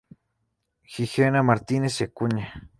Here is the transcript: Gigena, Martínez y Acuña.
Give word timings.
Gigena, 0.83 1.43
Martínez 1.43 2.01
y 2.01 2.05
Acuña. 2.05 2.51